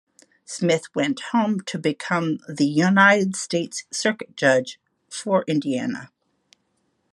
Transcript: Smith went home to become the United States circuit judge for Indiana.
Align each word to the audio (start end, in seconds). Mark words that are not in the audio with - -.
Smith 0.45 0.85
went 0.95 1.19
home 1.31 1.59
to 1.61 1.77
become 1.77 2.39
the 2.49 2.65
United 2.65 3.35
States 3.35 3.83
circuit 3.91 4.35
judge 4.35 4.79
for 5.07 5.43
Indiana. 5.47 6.09